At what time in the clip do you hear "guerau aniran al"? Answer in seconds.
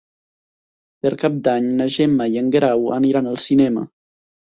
2.55-3.39